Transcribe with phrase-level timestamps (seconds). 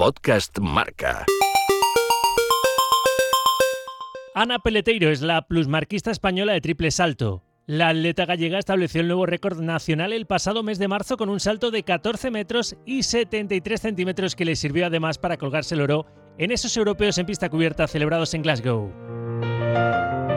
[0.00, 1.26] Podcast Marca.
[4.34, 7.44] Ana Peleteiro es la plusmarquista española de triple salto.
[7.66, 11.38] La atleta gallega estableció el nuevo récord nacional el pasado mes de marzo con un
[11.38, 16.06] salto de 14 metros y 73 centímetros que le sirvió además para colgarse el oro
[16.38, 18.90] en esos europeos en pista cubierta celebrados en Glasgow.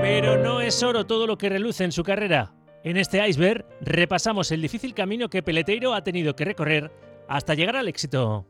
[0.01, 2.53] Pero no es oro todo lo que reluce en su carrera.
[2.83, 6.91] En este iceberg repasamos el difícil camino que Peleteiro ha tenido que recorrer
[7.29, 8.45] hasta llegar al éxito.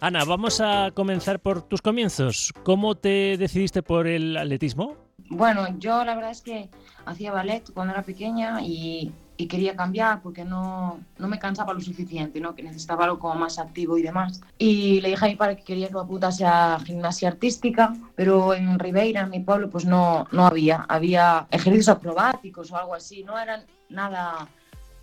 [0.00, 2.52] Ana, vamos a comenzar por tus comienzos.
[2.62, 4.94] ¿Cómo te decidiste por el atletismo?
[5.28, 6.70] Bueno, yo la verdad es que
[7.04, 9.12] hacía ballet cuando era pequeña y,
[9.48, 12.54] quería cambiar porque no, no, me cansaba lo suficiente, ¿no?
[12.56, 14.40] que necesitaba algo más activo y demás.
[14.56, 18.54] Y le dije a mi padre que quería que me apuntase a gimnasia artística, pero
[18.54, 20.86] en Ribeira, en mi pueblo, pues no, no había.
[20.88, 24.48] Había ejercicios acrobáticos o algo así, no eran nada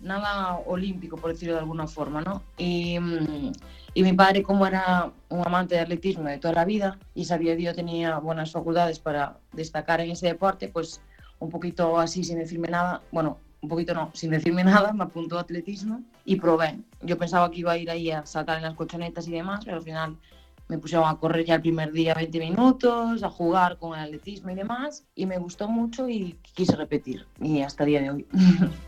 [0.00, 2.42] nada olímpico, por decirlo de alguna forma, ¿no?
[2.58, 2.98] Y,
[3.96, 7.56] y, mi padre, como era un amante de atletismo de toda la vida y sabía
[7.56, 11.00] que yo tenía buenas facultades para destacar en ese deporte, pues
[11.38, 15.38] un poquito así, sin decirme nada, bueno, un poquito no, sin decirme nada, me apuntó
[15.38, 16.78] a atletismo y probé.
[17.00, 19.78] Yo pensaba que iba a ir ahí a saltar en las colchonetas y demás, pero
[19.78, 20.18] al final
[20.68, 24.50] me pusieron a correr ya el primer día 20 minutos, a jugar con el atletismo
[24.50, 28.26] y demás, y me gustó mucho y quise repetir, y hasta el día de hoy.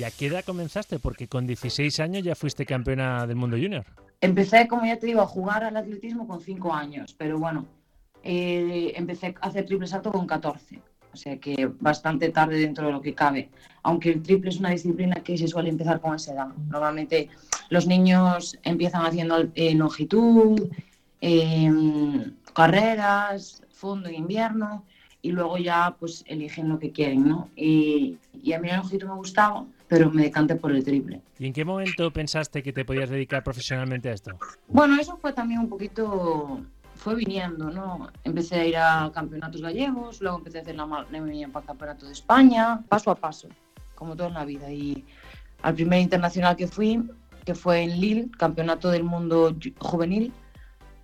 [0.00, 0.98] ¿Y a qué edad comenzaste?
[0.98, 3.84] Porque con 16 años ya fuiste campeona del mundo junior.
[4.22, 7.66] Empecé, como ya te digo, a jugar al atletismo con 5 años, pero bueno,
[8.22, 10.80] eh, empecé a hacer triple salto con 14.
[11.12, 13.50] O sea que bastante tarde dentro de lo que cabe.
[13.82, 16.48] Aunque el triple es una disciplina que se suele empezar con esa edad.
[16.70, 17.28] Normalmente
[17.68, 20.66] los niños empiezan haciendo eh, longitud,
[21.20, 24.82] em, carreras, fondo en invierno
[25.20, 27.50] y luego ya pues eligen lo que quieren, ¿no?
[27.54, 31.20] Y, y a mí el longitud me gustaba, pero me decanté por el triple.
[31.36, 34.30] ¿Y en qué momento pensaste que te podías dedicar profesionalmente a esto?
[34.68, 36.60] Bueno, eso fue también un poquito,
[36.94, 38.08] fue viniendo, ¿no?
[38.22, 40.86] Empecé a ir a campeonatos gallegos, luego empecé a hacer la
[41.52, 43.48] para campeonato de España, paso a paso,
[43.96, 44.70] como todo en la vida.
[44.70, 45.04] Y
[45.62, 47.02] al primer internacional que fui,
[47.44, 50.32] que fue en Lille, campeonato del mundo juvenil,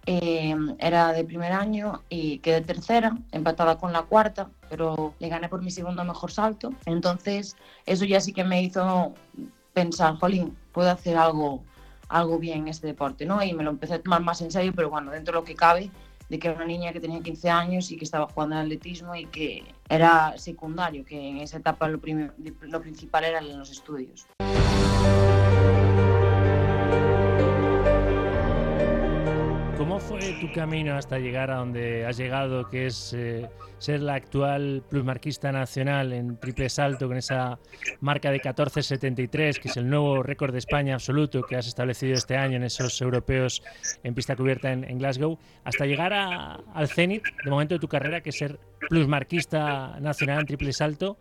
[0.09, 5.49] Em, era de primer año y quedé tercera, empatada con la cuarta, pero le gané
[5.49, 6.73] por mi segundo mejor salto.
[6.85, 9.15] Entonces, eso ya sí que me hizo
[9.73, 11.63] pensar, jolín, puedo hacer algo,
[12.09, 13.43] algo bien en este deporte, ¿no?
[13.43, 15.55] Y me lo empecé a tomar más en serio, pero bueno, dentro de lo que
[15.55, 15.91] cabe,
[16.29, 19.15] de que era una niña que tenía 15 años y que estaba jugando al atletismo
[19.15, 22.01] y que era secundario, que en esa etapa lo,
[22.63, 24.27] lo principal era en los estudios.
[29.97, 33.49] ¿Cómo fue tu camino hasta llegar a donde has llegado, que es eh,
[33.79, 37.59] ser la actual plusmarquista nacional en triple salto con esa
[38.01, 42.37] marca de 14.73, que es el nuevo récord de España absoluto que has establecido este
[42.37, 43.63] año en esos europeos
[44.03, 48.33] en pista cubierta en, Glasgow, hasta llegar al cenit de momento de tu carrera, que
[48.33, 51.17] ser plusmarquista nacional en triple salto?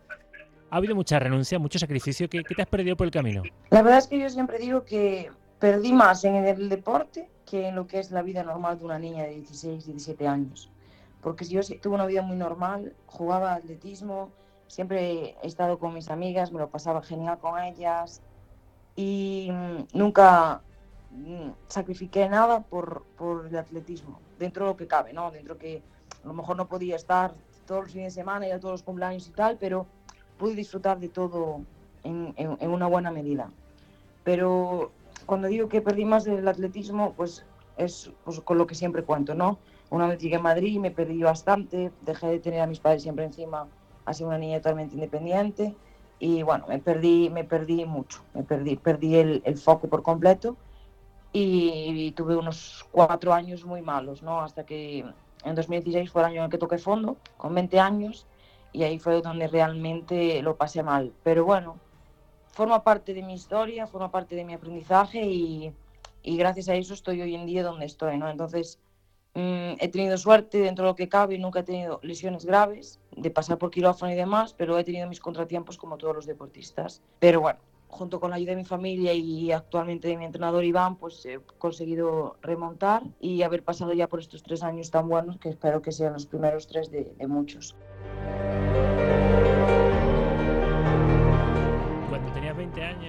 [0.69, 2.27] ¿Ha habido mucha renuncia, mucho sacrificio?
[2.27, 3.41] ¿Qué, ¿Qué te has perdido por el camino?
[3.69, 7.75] La verdad es que yo siempre digo que perdí más en el deporte que en
[7.75, 10.71] lo que es la vida normal de una niña de 16, 17 años.
[11.21, 14.31] Porque yo tuve una vida muy normal, jugaba atletismo,
[14.67, 18.21] siempre he estado con mis amigas, me lo pasaba genial con ellas
[18.95, 20.61] y mm, nunca
[21.11, 25.31] mm, sacrifiqué nada por, por, el atletismo, dentro de lo que cabe, ¿no?
[25.31, 25.81] Dentro que
[26.23, 27.33] a lo mejor no podía estar
[27.65, 29.87] todos los fines de semana y a todos los cumpleaños y tal, pero
[30.37, 31.61] pude disfrutar de todo
[32.03, 33.49] en, en, en una buena medida.
[34.23, 34.91] Pero
[35.25, 37.45] cuando digo que perdí más del atletismo, pues
[37.77, 39.59] es pues, con lo que siempre cuento, ¿no?
[39.89, 43.25] Una vez llegué a Madrid, me perdí bastante, dejé de tener a mis padres siempre
[43.25, 43.67] encima,
[44.05, 45.75] así una niña totalmente independiente
[46.19, 50.55] y bueno, me perdí, me perdí mucho, me perdí, perdí el, el foco por completo
[51.37, 54.39] y, tuve unos cuatro años muy malos, ¿no?
[54.39, 54.99] Hasta que
[55.43, 58.25] en 2016 fue el año en el que toqué fondo, con 20 años,
[58.71, 61.11] y ahí fue donde realmente lo pasé mal.
[61.23, 61.77] Pero bueno,
[62.55, 65.73] forma parte de mi historia, forma parte de mi aprendizaje y,
[66.23, 68.29] gracias a eso estoy hoy en día donde estoy, ¿no?
[68.29, 68.79] Entonces,
[69.33, 73.29] mm, he tenido suerte dentro de lo que cabe, nunca he tenido lesiones graves, de
[73.29, 77.01] pasar por quirófano y demás, pero he tenido mis contratiempos como todos los deportistas.
[77.19, 77.59] Pero bueno,
[77.89, 81.41] junto con la ayuda de mi familia y actualmente de mi entrenador Iván, pues he
[81.57, 85.91] conseguido remontar y haber pasado ya por estos tres años tan buenos que espero que
[85.91, 87.75] sean los primeros tres de, de muchos.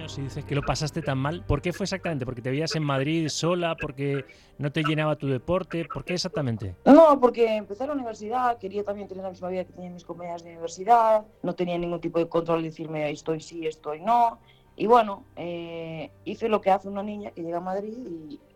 [0.07, 2.25] Si dices que lo pasaste tan mal, ¿por qué fue exactamente?
[2.25, 3.75] ¿Porque te veías en Madrid sola?
[3.75, 4.25] ¿Porque
[4.57, 5.85] no te llenaba tu deporte?
[5.85, 6.75] ¿Por qué exactamente?
[6.85, 10.43] No, porque empecé la universidad, quería también tener la misma vida que tenían mis compañeras
[10.43, 14.39] de universidad, no tenía ningún tipo de control de decirme estoy sí, estoy no.
[14.79, 17.97] Y bueno, eh, hice lo que hace una niña que llega a Madrid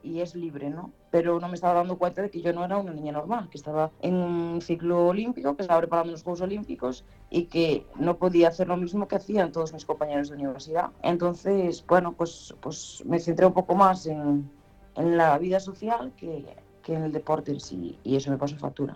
[0.03, 0.91] y, es libre, ¿no?
[1.09, 3.57] Pero no me estaba dando cuenta de que yo no era una niña normal, que
[3.57, 8.49] estaba en un ciclo olímpico, que estaba preparando los Juegos Olímpicos y que no podía
[8.49, 10.91] hacer lo mismo que hacían todos mis compañeros de universidad.
[11.01, 14.47] Entonces, bueno, pues, pues me centré un poco más en,
[14.95, 16.45] en la vida social que,
[16.83, 18.95] que en el deporte en sí, y eso me pasó factura.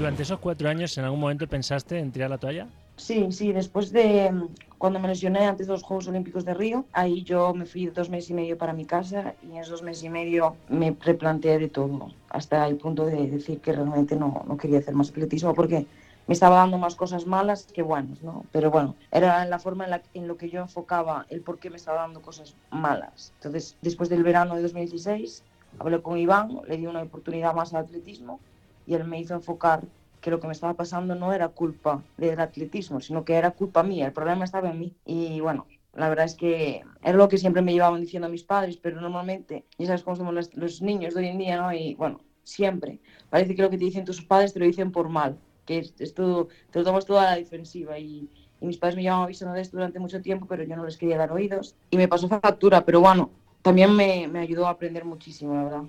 [0.00, 2.66] ¿Durante esos cuatro años en algún momento pensaste en tirar la toalla?
[2.96, 4.32] Sí, sí, después de
[4.78, 8.08] cuando me lesioné antes de los Juegos Olímpicos de Río, ahí yo me fui dos
[8.08, 11.58] meses y medio para mi casa y en esos dos meses y medio me replanteé
[11.58, 15.52] de todo, hasta el punto de decir que realmente no, no quería hacer más atletismo
[15.52, 15.86] porque
[16.26, 18.46] me estaba dando más cosas malas que buenas, ¿no?
[18.52, 21.68] Pero bueno, era la forma en, la, en lo que yo enfocaba el por qué
[21.68, 23.34] me estaba dando cosas malas.
[23.36, 25.44] Entonces, después del verano de 2016,
[25.78, 28.40] hablé con Iván, le di una oportunidad más al atletismo
[28.86, 29.82] y él me hizo enfocar
[30.20, 33.82] que lo que me estaba pasando no era culpa del atletismo, sino que era culpa
[33.82, 34.94] mía, el problema estaba en mí.
[35.06, 38.76] Y bueno, la verdad es que era lo que siempre me llevaban diciendo mis padres,
[38.76, 41.72] pero normalmente, ya sabes cómo somos los, niños de hoy en día, ¿no?
[41.72, 45.08] Y bueno, siempre, parece que lo que te dicen tus padres te lo dicen por
[45.08, 48.28] mal, que es, todo, te lo tomas toda a la defensiva y,
[48.60, 50.96] y mis padres me llevaban avisando de esto durante mucho tiempo, pero yo no les
[50.96, 53.30] quería dar oídos y me pasó factura, pero bueno,
[53.62, 55.82] también me, me ayudó a aprender muchísimo, la verdad.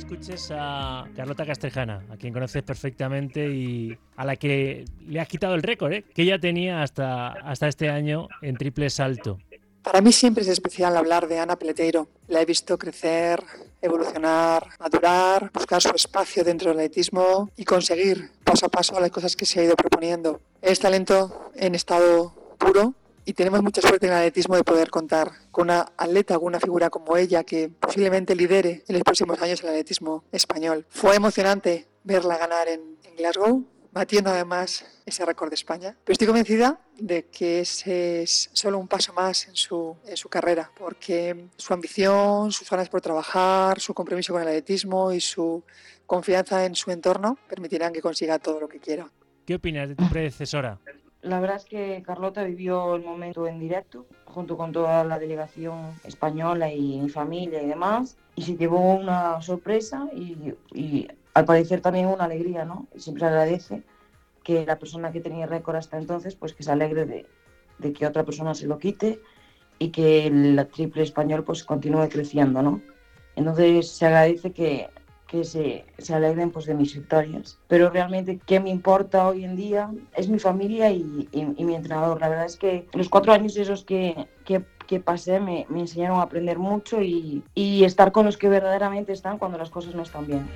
[0.00, 5.54] Escuches a Carlota Castrejana, a quien conoces perfectamente y a la que le has quitado
[5.54, 6.04] el récord, ¿eh?
[6.14, 9.38] que ella tenía hasta, hasta este año en triple salto.
[9.82, 12.08] Para mí siempre es especial hablar de Ana Peleteiro.
[12.28, 13.42] La he visto crecer,
[13.80, 19.36] evolucionar, madurar, buscar su espacio dentro del atletismo y conseguir paso a paso las cosas
[19.36, 20.40] que se ha ido proponiendo.
[20.60, 22.94] Es talento en estado puro
[23.24, 26.90] y tenemos mucha suerte en el atletismo de poder contar con una atleta, una figura
[26.90, 30.86] como ella que posiblemente lidere en los próximos años el atletismo español.
[30.88, 35.96] Fue emocionante verla ganar en, Glasgow, batiendo además ese récord de España.
[36.04, 40.28] Pero estoy convencida de que ese es solo un paso más en su, en su
[40.28, 45.62] carrera, porque su ambición, sus ganas por trabajar, su compromiso con el atletismo y su
[46.06, 49.10] confianza en su entorno permitirán que consiga todo lo que quiera.
[49.44, 50.78] ¿Qué opinas de tu predecesora?
[51.22, 55.92] La verdad es que Carlota vivió el momento en directo, junto con toda la delegación
[56.04, 62.06] española y mi familia y demás, y se llevó una sorpresa y, al parecer también
[62.06, 62.86] una alegría, ¿no?
[62.96, 63.82] siempre agradece
[64.42, 67.26] que la persona que tenía récord hasta entonces, pues que se alegre de,
[67.78, 69.20] de que otra persona se lo quite
[69.78, 72.80] y que el triple español pues continúe creciendo, ¿no?
[73.36, 74.88] Entonces se agradece que
[75.30, 77.56] que se, se alegren pues, de mis victorias.
[77.68, 79.90] Pero realmente, ¿qué me importa hoy en día?
[80.16, 82.20] Es mi familia y, y, mi entrenador.
[82.20, 86.18] La verdad es que los cuatro años esos que, que, que pasé me, me, enseñaron
[86.18, 90.02] a aprender mucho y, y estar con los que verdaderamente están cuando las cosas no
[90.02, 90.48] están bien.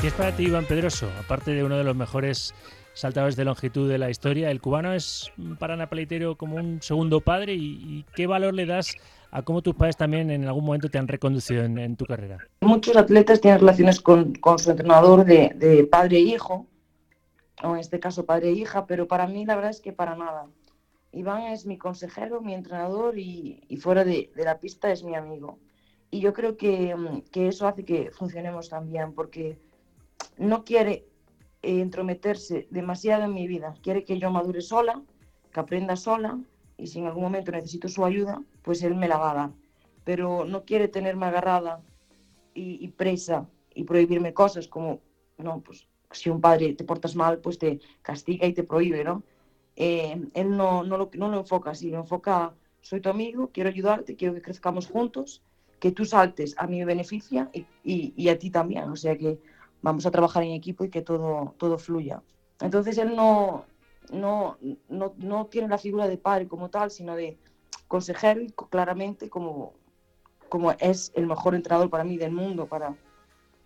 [0.00, 1.08] ¿Qué es para ti Iván Pedroso?
[1.20, 2.54] Aparte de uno de los mejores
[2.92, 5.30] saltadores de longitud de la historia, ¿el cubano es
[5.60, 5.88] para Ana
[6.36, 7.54] como un segundo padre?
[7.54, 8.96] ¿Y, y qué valor le das
[9.30, 12.38] a cómo tus padres también en algún momento te han reconducido en, tu carrera.
[12.60, 16.66] Muchos atletas tienen relaciones con, su entrenador de, padre e hijo,
[17.62, 20.16] o en este caso padre e hija, pero para mí la verdad es que para
[20.16, 20.46] nada.
[21.12, 25.58] Iván es mi consejero, mi entrenador y, fuera de, la pista es mi amigo.
[26.10, 26.94] Y yo creo que,
[27.30, 29.58] que eso hace que funcionemos también, porque
[30.38, 31.06] no quiere
[31.60, 35.02] entrometerse demasiado en mi vida, quiere que yo madure sola,
[35.52, 36.38] que aprenda sola
[36.78, 39.50] y si en algún momento necesito su ayuda, pues él me la va a dar.
[40.04, 41.82] Pero no quiere tenerme agarrada
[42.54, 45.00] y, presa y prohibirme cosas como,
[45.36, 49.22] no, pues si un padre te portas mal, pues te castiga y te prohíbe, ¿no?
[49.76, 53.68] Eh, él no, no, lo, no lo enfoca así, lo enfoca, soy tu amigo, quiero
[53.68, 55.42] ayudarte, quiero que crezcamos juntos,
[55.78, 59.16] que tú saltes a mí me beneficia y, y, y a ti también, o sea
[59.16, 59.38] que
[59.82, 62.22] vamos a trabajar en equipo y que todo, todo fluya.
[62.60, 63.66] Entonces él no,
[64.10, 67.38] no, no, no tiene la figura de padre como tal, sino de
[67.86, 69.72] consejero claramente como,
[70.48, 72.94] como es el mejor entrenador para mí del mundo para,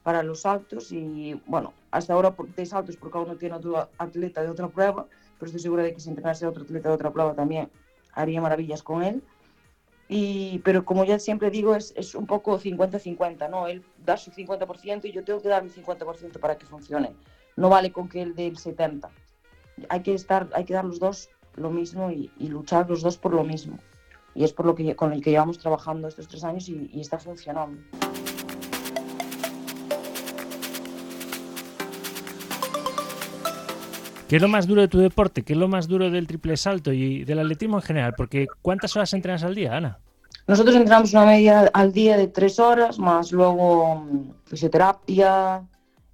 [0.02, 4.42] para los saltos y bueno, hasta ahora de saltos porque aún no tiene otro atleta
[4.42, 5.06] de otra prueba,
[5.38, 7.70] pero estoy segura de que si entrenase otro atleta de otra prueba también
[8.12, 9.22] haría maravillas con él.
[10.08, 13.66] Y, pero como ya siempre digo, es, es un poco 50-50, ¿no?
[13.66, 17.14] Él da su 50% y yo tengo que dar mi 50% para que funcione.
[17.56, 19.08] No vale con que él dé el 70%
[19.88, 23.34] hay que estar, hay que dar los dos lo mismo y, luchar los dos por
[23.34, 23.78] lo mismo.
[24.34, 27.18] Y es por lo que con el que llevamos trabajando estos tres años y, está
[27.18, 27.82] funcionando.
[34.28, 35.42] ¿Qué es lo más duro de tu deporte?
[35.42, 38.14] ¿Qué es lo más duro del triple salto y del atletismo en general?
[38.16, 39.98] Porque ¿cuántas horas entrenas al día, Ana?
[40.46, 45.62] Nosotros entrenamos una media al día de tres horas, más luego mm, fisioterapia,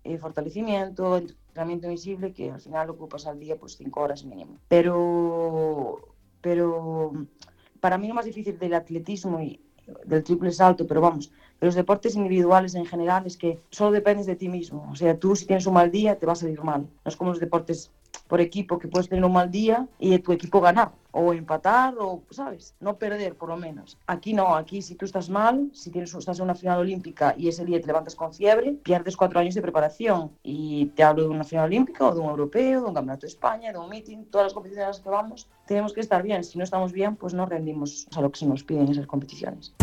[0.02, 4.58] eh, fortalecimiento, entrenamiento invisible, que al final ocupas al día pues cinco horas mínimo.
[4.68, 7.12] Pero, pero
[7.80, 9.60] para mí lo más difícil del atletismo y
[10.04, 14.36] del triple salto, pero vamos, los deportes individuales en general es que solo dependes de
[14.36, 14.88] ti mismo.
[14.90, 16.82] O sea, tú si tienes un mal día te va a salir mal.
[16.82, 17.90] No es como los deportes
[18.26, 22.22] por equipo que puedes tener un mal día y tu equipo ganar o empatar o,
[22.30, 22.74] ¿sabes?
[22.78, 23.96] No perder por lo menos.
[24.06, 27.48] Aquí no, aquí si tú estás mal, si tienes, estás en una final olímpica y
[27.48, 30.30] ese día te levantas con fiebre, pierdes cuatro años de preparación.
[30.42, 33.28] Y te hablo de una final olímpica o de un europeo, de un campeonato de
[33.28, 36.44] España, de un meeting, todas las competiciones a las que vamos, tenemos que estar bien.
[36.44, 39.06] Si no estamos bien, pues no rendimos a lo que se nos pide en esas
[39.06, 39.74] competiciones.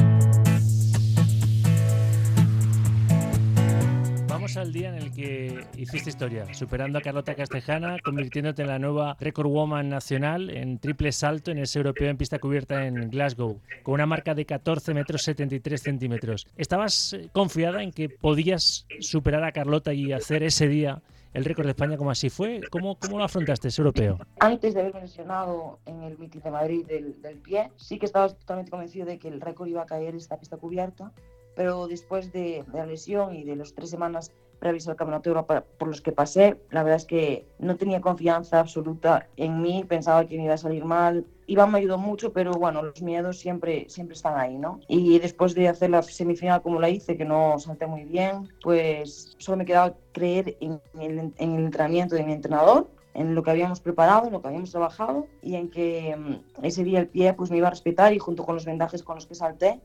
[4.45, 9.17] Al día en el que hiciste historia, superando a Carlota Castejana, convirtiéndote en la nueva
[9.19, 13.95] record woman nacional en triple salto en ese europeo en pista cubierta en Glasgow, con
[13.95, 16.47] una marca de 14 metros 73 centímetros.
[16.57, 21.01] ¿Estabas eh, confiada en que podías superar a Carlota y hacer ese día
[21.33, 22.61] el récord de España como así fue?
[22.69, 24.19] ¿Cómo, cómo lo afrontaste ese europeo?
[24.39, 28.29] Antes de haberme lesionado en el meeting de Madrid del, del pie, sí que estaba
[28.29, 31.11] totalmente convencido de que el récord iba a caer en esta pista cubierta
[31.55, 35.63] pero después de, la lesión y de las tres semanas previas al Campeonato de Europa
[35.77, 40.25] por los que pasé, la verdad es que no tenía confianza absoluta en mí, pensaba
[40.25, 41.25] que me iba a salir mal.
[41.47, 44.79] Iván me ayudó mucho, pero bueno, los miedos siempre, siempre están ahí, ¿no?
[44.87, 49.35] Y después de hacer la semifinal como la hice, que no salté muy bien, pues
[49.37, 53.51] solo me quedaba creer en el, en el entrenamiento de mi entrenador en lo que
[53.51, 57.33] habíamos preparado, en lo que habíamos trabajado y en que mm, ese día el pie
[57.33, 59.79] pues me iba a respetar y junto con los vendajes con los que salté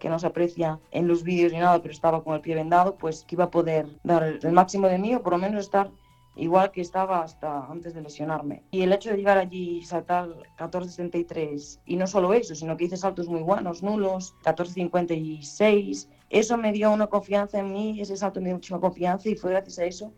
[0.00, 2.96] que no se aprecia en los vídeos ni nada, pero estaba con el pie vendado,
[2.96, 5.90] pues que iba a poder dar el máximo de mí o por lo menos estar
[6.36, 8.64] igual que estaba hasta antes de lesionarme.
[8.70, 10.28] Y el hecho de llegar allí y saltar
[10.58, 16.72] 14.63, y no solo eso, sino que hice saltos muy buenos, nulos, 14.56, eso me
[16.72, 19.84] dio una confianza en mí, ese salto me dio mucha confianza y fue gracias a
[19.84, 20.12] eso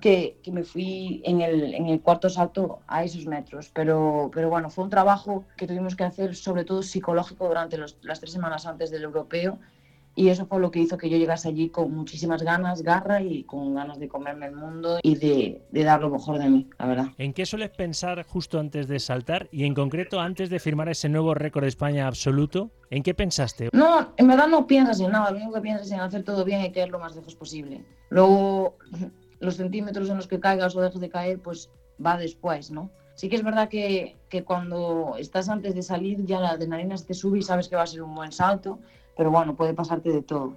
[0.00, 3.70] que, que, me fui en el, en el, cuarto salto a esos metros.
[3.74, 7.98] Pero, pero bueno, fue un trabajo que tuvimos que hacer sobre todo psicológico durante los,
[8.02, 9.58] las tres semanas antes del europeo
[10.14, 13.44] y eso fue lo que hizo que yo llegase allí con muchísimas ganas, garra y
[13.44, 16.86] con ganas de comerme el mundo y de, de, dar lo mejor de mí, la
[16.86, 17.06] verdad.
[17.18, 21.08] ¿En qué sueles pensar justo antes de saltar y en concreto antes de firmar ese
[21.08, 22.70] nuevo récord de España absoluto?
[22.90, 23.70] ¿En qué pensaste?
[23.72, 26.44] No, en verdad no piensas en nada, lo único que piensas es en hacer todo
[26.44, 27.82] bien y caer lo más lejos posible.
[28.10, 28.76] Luego
[29.42, 31.68] los centímetros en los que caigas o dejes de caer, pues
[32.04, 32.90] va después, ¿no?
[33.14, 37.06] Sí que es verdad que, que cuando estás antes de salir ya la adrenalina se
[37.06, 38.78] te sube y sabes que va a ser un buen salto,
[39.16, 40.56] pero bueno, puede pasarte de todo.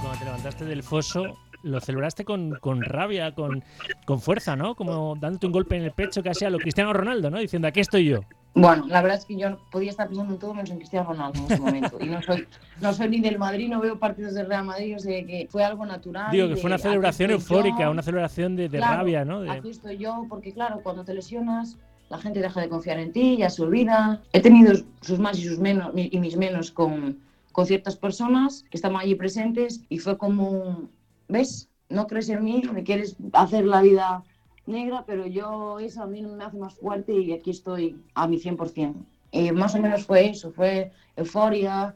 [0.00, 3.64] Cuando te levantaste del foso, lo celebraste con, con rabia, con,
[4.06, 4.76] con, fuerza, ¿no?
[4.76, 7.38] Como dándote un golpe en el pecho casi a lo Cristiano Ronaldo, ¿no?
[7.38, 8.20] Diciendo, aquí estoy yo.
[8.54, 11.38] Bueno, la verdad es que yo podía estar pensando en todo menos en Cristiano Ronaldo
[11.38, 11.98] en ese momento.
[12.00, 12.48] Y no soy,
[12.80, 15.62] no soy ni del Madrid, no veo partidos del Real Madrid, o sea que fue
[15.62, 16.32] algo natural.
[16.32, 19.42] Digo, que fue una celebración eufórica, una celebración de, de rabia, ¿no?
[19.42, 19.50] De...
[19.50, 21.76] Aquí estoy yo, porque claro, cuando te lesionas,
[22.08, 24.22] la gente deja de confiar en ti, ya se olvida.
[24.32, 27.18] He tenido sus más y sus menos, y mis menos con,
[27.52, 30.88] con ciertas personas que estaban allí presentes, y fue como,
[31.28, 31.68] ¿ves?
[31.90, 34.22] No crees en mí, me quieres hacer la vida
[34.68, 38.38] negra, pero yo eso a mí me hace más fuerte y aquí estoy a mi
[38.38, 38.94] 100%.
[39.32, 41.94] Eh, más o menos fue eso, fue euforia,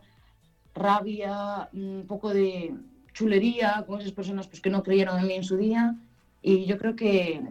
[0.74, 2.74] rabia, un poco de
[3.12, 5.94] chulería con esas personas pues, que no creyeron en mí en su día
[6.40, 7.42] y yo creo que,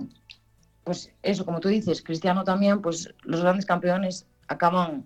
[0.83, 5.05] pues eso, como tú dices, Cristiano también, pues los grandes campeones acaban,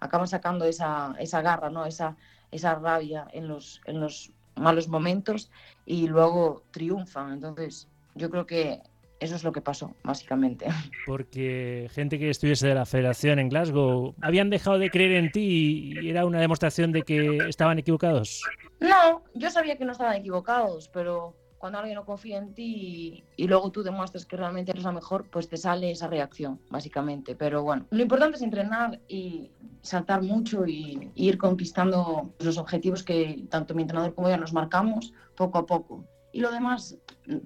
[0.00, 1.84] acaban sacando esa, esa garra, ¿no?
[1.84, 2.16] esa,
[2.50, 5.50] esa rabia en los, en los malos momentos
[5.86, 7.32] y luego triunfan.
[7.32, 8.80] Entonces, yo creo que
[9.20, 10.66] eso es lo que pasó, básicamente.
[11.06, 15.92] Porque gente que estuviese de la federación en Glasgow, ¿habían dejado de creer en ti
[16.00, 18.42] y era una demostración de que estaban equivocados?
[18.80, 23.46] No, yo sabía que no estaban equivocados, pero cuando alguien no confía en ti y,
[23.46, 27.36] luego tú demuestras que realmente eres la mejor, pues te sale esa reacción, básicamente.
[27.36, 29.50] Pero bueno, lo importante es entrenar y
[29.82, 34.54] saltar mucho y, y ir conquistando los objetivos que tanto mi entrenador como yo nos
[34.54, 36.06] marcamos poco a poco.
[36.32, 36.96] Y lo demás,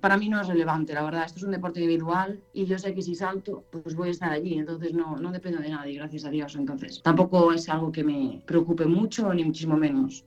[0.00, 1.24] para mí no es relevante, la verdad.
[1.24, 4.30] Esto es un deporte individual y yo sé que si salto, pues voy a estar
[4.30, 4.58] allí.
[4.58, 6.54] Entonces no, no dependo de nadie, gracias a Dios.
[6.54, 10.24] Entonces tampoco es algo que me preocupe mucho, ni muchísimo menos.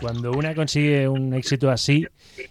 [0.00, 2.04] Cuando una consigue un éxito así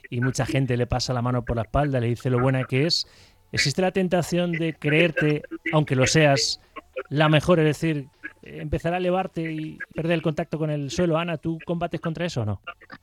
[0.10, 2.86] y mucha gente le pasa la mano por la espalda, le dice lo buena que
[2.86, 3.06] es,
[3.52, 6.62] existe la tentación de creerte, aunque lo seas,
[7.10, 8.08] la mejor, es decir,
[8.44, 11.18] empezar a elevarte y perder el contacto con el suelo.
[11.18, 12.62] Ana, ¿tú combates contra eso o no?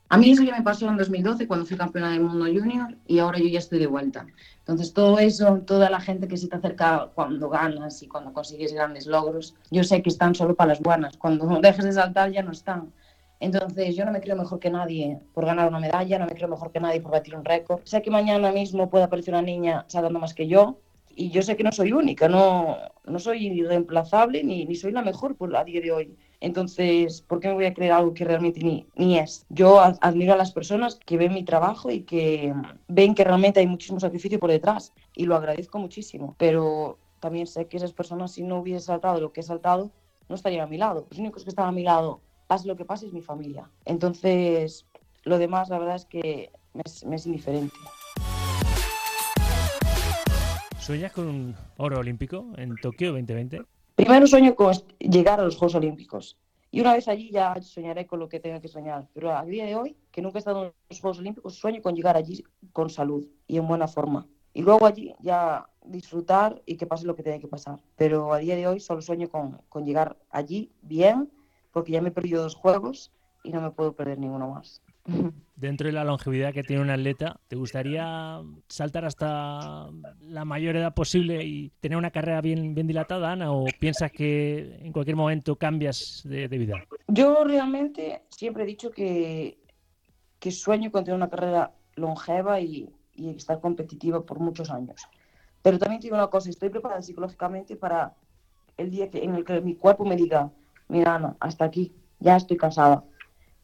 [0.08, 3.18] A mí eso ya me pasó en 2012 cuando fui campeona del mundo junior y
[3.18, 4.26] ahora yo ya estoy de vuelta.
[4.58, 8.72] Entonces todo eso, toda la gente que se te acerca cuando ganas y cuando consigues
[8.72, 11.16] grandes logros, yo sé que están solo para las buenas.
[11.16, 12.92] Cuando dejes de saltar ya no están.
[13.40, 16.48] Entonces, yo no me creo mejor que nadie por ganar una medalla, no me creo
[16.48, 17.80] mejor que nadie por batir un récord.
[17.84, 20.80] Sé que mañana mismo puede aparecer una niña saltando más que yo
[21.18, 25.02] y yo sé que no soy única, no, no soy irreemplazable ni, ni soy la
[25.02, 26.16] mejor por, a día de hoy.
[26.40, 29.44] Entonces, ¿por qué me voy a creer algo que realmente ni, ni es?
[29.48, 32.54] Yo admiro a las personas que ven mi trabajo y que
[32.86, 37.66] ven que realmente hay muchísimo sacrificio por detrás y lo agradezco muchísimo, pero también sé
[37.66, 39.90] que esas personas si no hubiese saltado lo que he saltado,
[40.28, 41.08] no estarían a mi lado.
[41.10, 43.68] Los únicos que están a mi lado pase lo que pase, es mi familia.
[43.84, 44.86] Entonces,
[45.24, 47.74] lo demás, la verdad es que me es, me es indiferente.
[50.88, 53.60] ¿Sueñas con un oro olímpico en Tokio 2020?
[53.94, 56.38] Primero sueño con llegar a los Juegos Olímpicos.
[56.70, 59.06] Y una vez allí ya soñaré con lo que tenga que soñar.
[59.12, 61.94] Pero a día de hoy, que nunca he estado en los Juegos Olímpicos, sueño con
[61.94, 62.42] llegar allí
[62.72, 64.28] con salud y en buena forma.
[64.54, 67.78] Y luego allí ya disfrutar y que pase lo que tenga que pasar.
[67.94, 71.30] Pero a día de hoy solo sueño con, con llegar allí bien
[71.70, 73.12] porque ya me he perdido dos juegos
[73.44, 74.80] y no me puedo perder ninguno más.
[75.56, 79.88] Dentro de la longevidad que tiene un atleta, ¿te gustaría saltar hasta
[80.20, 83.50] la mayor edad posible y tener una carrera bien, bien dilatada, Ana?
[83.50, 86.74] ¿O piensas que en cualquier momento cambias de, de vida?
[87.08, 89.58] Yo realmente siempre he dicho que,
[90.38, 95.00] que sueño con tener una carrera longeva y, y estar competitiva por muchos años.
[95.62, 98.14] Pero también te digo una cosa, estoy preparada psicológicamente para
[98.76, 100.52] el día que, en el que mi cuerpo me diga,
[100.86, 103.02] mira, Ana, hasta aquí, ya estoy cansada.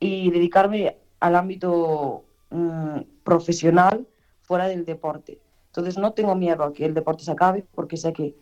[0.01, 4.07] Y dedicarme al ámbito mmm, profesional
[4.43, 5.41] fuera del deporte.
[5.69, 8.37] Entonces no tengo miedo a que el deporte se acabe porque sé que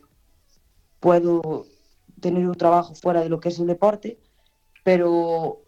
[0.99, 1.67] puedo
[2.21, 4.19] tener un trabajo fuera de lo que es el deporte,
[4.83, 5.63] pero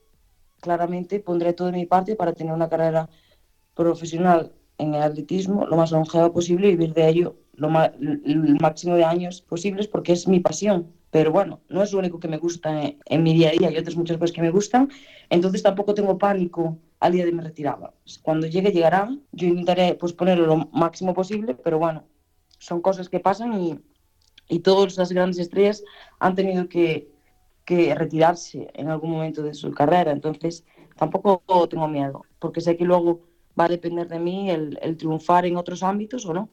[0.61, 3.09] claramente pondré todo de mi parte para tener una carrera
[3.77, 8.97] profesional en el atletismo lo más longeva posible y vivir de ello lo el máximo
[8.97, 10.93] de años posibles porque es mi pasión.
[11.13, 13.69] Pero bueno, no es lo único que me gusta en, en, mi día a día,
[13.69, 14.91] hay otras muchas cosas que me gustan,
[15.31, 17.93] entonces tampoco tengo pánico al día de mi retirada.
[18.23, 22.05] Cuando llegue, llegará, yo intentaré pues, ponerlo lo máximo posible, pero bueno,
[22.59, 23.81] son cosas que pasan y,
[24.49, 25.83] y todas las grandes estrellas
[26.19, 27.11] han tenido que,
[27.65, 30.65] que retirarse en algún momento de su carrera, entonces
[30.97, 33.23] tampoco tengo miedo, porque sé que luego
[33.59, 36.49] va a depender de mí el, el triunfar en otros ámbitos o no.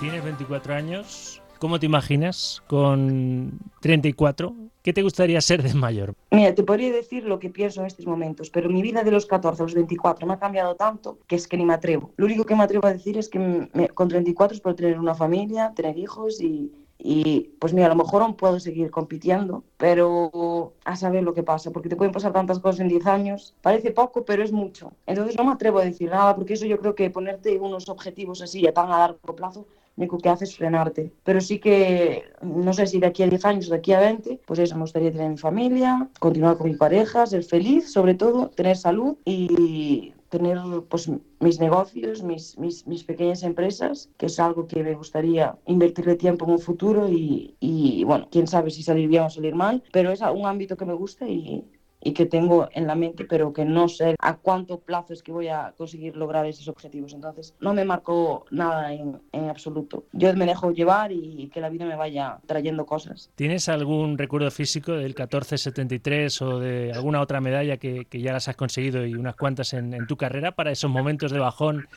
[0.00, 1.40] Tienes 24 años.
[1.64, 4.54] ¿Cómo te imaginas con 34?
[4.82, 6.12] ¿Qué te gustaría ser de mayor?
[6.30, 9.24] Mira, te podría decir lo que pienso en estos momentos, pero mi vida de los
[9.24, 12.12] 14 a los 24 me ha cambiado tanto que es que ni me atrevo.
[12.18, 14.98] Lo único que me atrevo a decir es que me, con 34 es por tener
[14.98, 19.64] una familia, tener hijos y, y pues mira, a lo mejor aún puedo seguir compitiendo,
[19.78, 23.54] pero a saber lo que pasa, porque te pueden pasar tantas cosas en 10 años.
[23.62, 24.92] Parece poco, pero es mucho.
[25.06, 28.42] Entonces no me atrevo a decir nada, porque eso yo creo que ponerte unos objetivos
[28.42, 31.12] así a tan a largo plazo lo único que hace es frenarte.
[31.22, 34.00] Pero sí que, no sé si de aquí a 10 años o de aquí a
[34.00, 38.14] 20, pues eso, me gustaría tener mi familia, continuar con mi pareja, ser feliz, sobre
[38.14, 44.40] todo, tener salud y tener pues, mis negocios, mis, mis, mis, pequeñas empresas, que es
[44.40, 48.82] algo que me gustaría invertirle tiempo en un futuro y, y, bueno, quién sabe si
[48.82, 51.64] salir bien o salir mal, pero es un ámbito que me gusta y,
[52.04, 55.32] y que tengo en la mente, pero que no sé a cuánto plazo es que
[55.32, 57.14] voy a conseguir lograr esos objetivos.
[57.14, 60.04] Entonces, no me marco nada en, absoluto.
[60.12, 63.30] Yo me dejo llevar y que la vida me vaya trayendo cosas.
[63.34, 68.48] ¿Tienes algún recuerdo físico del 1473 o de alguna otra medalla que, que ya las
[68.48, 71.88] has conseguido y unas cuantas en, en tu carrera para esos momentos de bajón?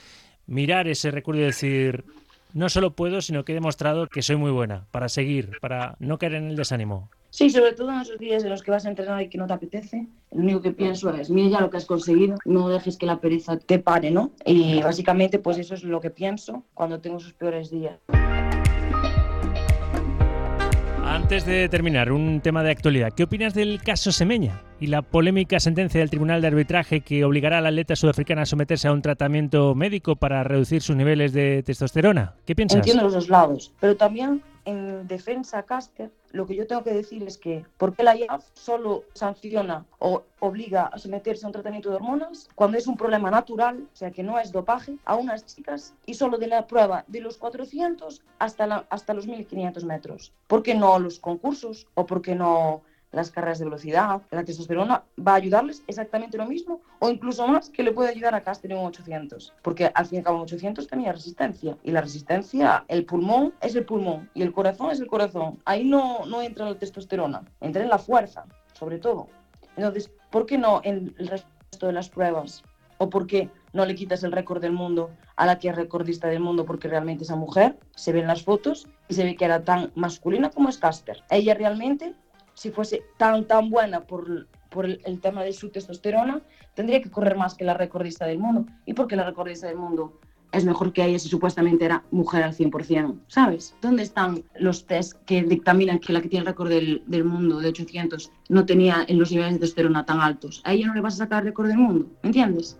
[0.45, 2.05] Mirar ese recuerdo y decir,
[2.53, 6.17] no solo puedo, sino que he demostrado que soy muy buena para seguir, para no
[6.17, 7.09] caer en el desánimo.
[7.37, 9.45] Sí, sobre todo en esos días en los que vas a entrenar y que no
[9.45, 12.97] te apetece, lo único que pienso es, mira ya lo que has conseguido, no dejes
[12.97, 14.31] que la pereza te pare, ¿no?
[14.43, 17.99] Y básicamente pues eso es lo que pienso cuando tengo esos peores días.
[21.03, 23.13] Antes de terminar, un tema de actualidad.
[23.15, 27.59] ¿Qué opinas del caso Semeña y la polémica sentencia del Tribunal de Arbitraje que obligará
[27.59, 31.61] a la atleta sudafricana a someterse a un tratamiento médico para reducir sus niveles de
[31.61, 32.33] testosterona?
[32.47, 32.77] ¿Qué piensas?
[32.77, 36.93] Entiendo los dos lados, pero también en defensa a Caster, lo que yo tengo que
[36.93, 41.53] decir es que ¿por qué la IAF solo sanciona o obliga a someterse a un
[41.53, 45.15] tratamiento de hormonas cuando es un problema natural, o sea que no es dopaje, a
[45.15, 49.85] unas chicas y solo de la prueba de los 400 hasta, la, hasta los 1500
[49.85, 50.33] metros?
[50.47, 52.83] ¿Por qué no los concursos o por qué no
[53.17, 54.21] las carreras de velocidad.
[54.31, 58.35] La testosterona va a ayudarles exactamente lo mismo o incluso más que le puede ayudar
[58.35, 58.43] a
[58.75, 59.53] un 800.
[59.61, 61.77] Porque al fin y al cabo en 800 tenía resistencia.
[61.83, 65.59] Y la resistencia, el pulmón es el pulmón y el corazón es el corazón.
[65.65, 69.27] Ahí no, no entra la testosterona, entra en la fuerza, sobre todo.
[69.75, 72.63] Entonces, ¿por qué no en el resto de las pruebas?
[72.99, 76.27] ¿O por qué no le quitas el récord del mundo a la que es recordista
[76.27, 76.65] del mundo?
[76.65, 79.91] Porque realmente esa mujer se ve en las fotos y se ve que era tan
[79.95, 81.23] masculina como es Caster.
[81.29, 82.15] Ella realmente
[82.57, 86.41] si fuese tan, tan buena por, por el, el, tema de su testosterona,
[86.73, 88.65] tendría que correr más que la recordista del mundo.
[88.87, 90.19] ¿Y por qué la recordista del mundo
[90.51, 93.19] es mejor que ella si supuestamente era mujer al 100%?
[93.27, 93.75] ¿Sabes?
[93.79, 97.59] ¿Dónde están los test que dictaminan que la que tiene el récord del, del mundo
[97.59, 100.63] de 800 no tenía en los niveles de testosterona tan altos?
[100.65, 102.79] A ella no le vas a sacar el récord del mundo, ¿me entiendes?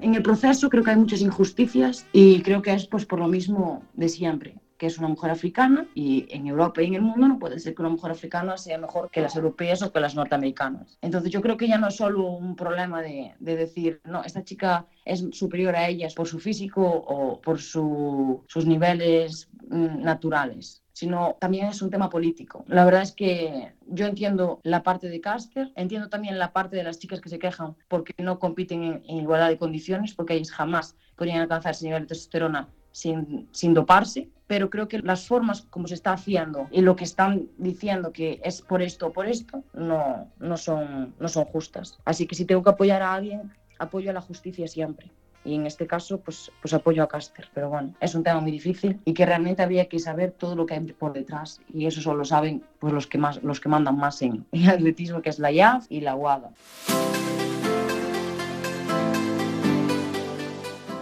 [0.00, 3.28] En el proceso creo que hay muchas injusticias y creo que es pues por lo
[3.28, 7.28] mismo de siempre que es una mujer africana y en Europa y en el mundo
[7.28, 10.14] no puede ser que una mujer africana sea mejor que las europeas o que las
[10.14, 10.98] norteamericanas.
[11.00, 14.44] Entonces yo creo que ya no es solo un problema de, de decir, no, esta
[14.44, 20.84] chica es superior a ellas por su físico o por su, sus niveles mm, naturales
[20.94, 22.64] sino también es un tema político.
[22.68, 26.84] La verdad es que yo entiendo la parte de Caster, entiendo también la parte de
[26.84, 30.52] las chicas que se quejan porque no compiten en, en igualdad de condiciones, porque ellas
[30.52, 35.62] jamás podrían alcanzar ese nivel de testosterona sin, sin doparse, pero creo que las formas
[35.68, 39.26] como se está haciendo y lo que están diciendo que es por esto o por
[39.26, 41.98] esto no, no, son, no son justas.
[42.04, 45.10] Así que si tengo que apoyar a alguien, apoyo a la justicia siempre.
[45.44, 47.48] Y en este caso, pues, pues apoyo a Caster.
[47.52, 50.64] Pero bueno, es un tema muy difícil y que realmente habría que saber todo lo
[50.64, 51.60] que hay por detrás.
[51.68, 55.20] Y eso solo saben pues, los, que más, los que mandan más en, en atletismo,
[55.20, 56.50] que es la IAF y la UADA.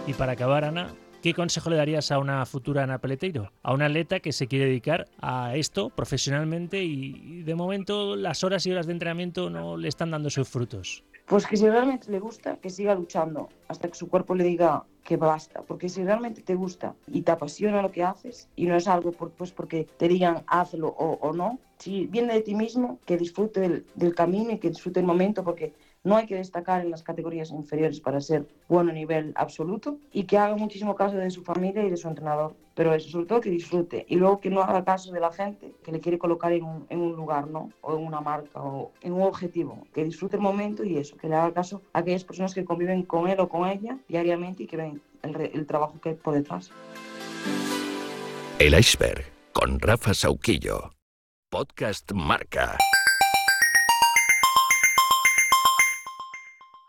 [0.07, 0.89] Y para acabar, Ana,
[1.23, 3.49] ¿Qué consejo le darías a una futura Ana Peleteiro?
[3.61, 8.65] A una atleta que se quiere dedicar a esto profesionalmente y de momento las horas
[8.65, 11.05] y horas de entrenamiento no le están dando sus frutos.
[11.25, 14.83] Pues que si realmente le gusta, que siga luchando hasta que su cuerpo le diga
[15.05, 15.61] que basta.
[15.61, 19.13] Porque si realmente te gusta y te apasiona lo que haces y no es algo
[19.13, 23.15] por, pues porque te digan hazlo o, o no, si viene de ti mismo, que
[23.15, 25.71] disfrute del, del camino y que disfrute el momento porque
[26.03, 30.23] no hay que destacar en las categorías inferiores para ser bueno a nivel absoluto y
[30.23, 32.55] que haga muchísimo caso de su familia y de su entrenador.
[32.75, 35.73] Pero eso, sobre todo que disfrute y luego que no haga caso de la gente
[35.83, 37.69] que le quiere colocar en un, lugar, ¿no?
[37.81, 39.87] O en una marca o en un objetivo.
[39.93, 43.03] Que disfrute el momento y eso, que le haga caso a aquellas personas que conviven
[43.03, 46.33] con él o con ella diariamente y que ven el, el trabajo que hay por
[46.33, 46.71] detrás.
[48.59, 50.91] El iceberg con Rafa Sauquillo.
[51.49, 52.77] Podcast Marca.